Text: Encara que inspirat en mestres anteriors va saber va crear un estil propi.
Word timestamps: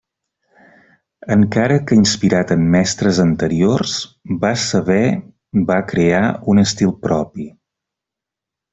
Encara 1.35 1.77
que 1.91 1.97
inspirat 2.03 2.55
en 2.57 2.63
mestres 2.77 3.21
anteriors 3.25 3.95
va 4.47 4.53
saber 4.65 4.99
va 5.71 5.81
crear 5.95 6.25
un 6.57 6.67
estil 6.67 6.99
propi. 7.09 7.51